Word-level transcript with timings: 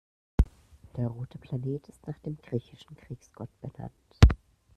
Der 0.97 1.09
rote 1.09 1.37
Planet 1.37 1.87
ist 1.87 2.07
nach 2.07 2.17
dem 2.25 2.35
griechischen 2.35 2.95
Kriegsgott 2.97 3.49
benannt. 3.61 3.91